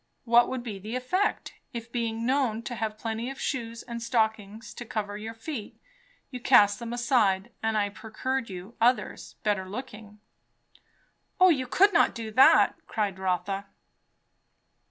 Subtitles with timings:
[0.23, 4.73] What would be the effect, if, being known to have plenty of shoes and stockings
[4.73, 5.79] to cover your feet,
[6.31, 10.19] you cast them aside, and I procured you others, better looking?"
[11.39, 13.67] "O you could not do that!" cried Rotha.